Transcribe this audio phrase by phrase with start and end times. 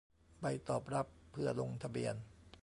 [0.39, 2.15] ใบตอบรับเพื่อลงทะเบียน